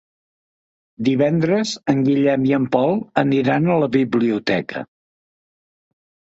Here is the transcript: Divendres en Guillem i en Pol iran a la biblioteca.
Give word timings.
Divendres 1.09 1.73
en 1.93 2.01
Guillem 2.07 2.49
i 2.53 2.57
en 2.59 2.67
Pol 2.77 3.31
iran 3.43 3.71
a 3.71 3.79
la 3.87 3.93
biblioteca. 4.01 4.85